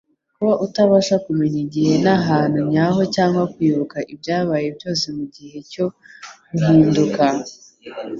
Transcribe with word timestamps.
Kuba 0.35 0.53
utabasha 0.65 1.15
kumenya 1.25 1.59
igihe 1.65 1.93
n'ahantu 2.03 2.57
nyaho 2.73 3.01
cyangwa 3.15 3.43
kwibuka 3.53 3.97
ibyabaye 4.13 4.67
byose 4.77 5.05
mu 5.17 5.25
gihe 5.35 5.57
cyo 5.71 5.85
guhinduka, 6.51 7.23